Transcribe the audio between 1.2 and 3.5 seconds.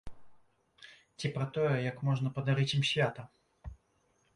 Ці пра тое, як можна падарыць ім свята?